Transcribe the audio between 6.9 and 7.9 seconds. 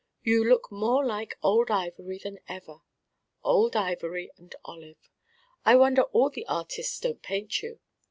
don't paint you.